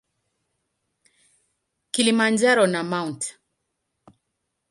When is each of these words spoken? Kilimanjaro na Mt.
Kilimanjaro 1.91 2.67
na 2.67 2.81
Mt. 2.89 3.21